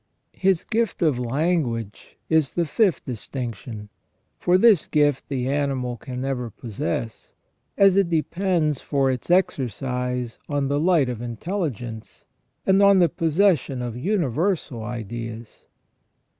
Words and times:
His 0.33 0.63
gift 0.63 1.03
of 1.03 1.19
language 1.19 2.17
is 2.27 2.53
the 2.53 2.65
fifth 2.65 3.05
distinction, 3.05 3.89
for 4.39 4.57
this 4.57 4.87
gift 4.87 5.29
the 5.29 5.47
animal 5.47 5.95
can 5.95 6.21
never 6.21 6.49
possess, 6.49 7.33
as 7.77 7.95
it 7.95 8.09
depends 8.09 8.81
for 8.81 9.11
its 9.11 9.29
exercise 9.29 10.39
on 10.49 10.69
the 10.69 10.79
light 10.79 11.07
of 11.07 11.21
intelligence, 11.21 12.25
and 12.65 12.81
on 12.81 12.97
the 12.97 13.09
possession 13.09 13.83
of 13.83 13.95
universal 13.95 14.83
ideas. 14.83 15.67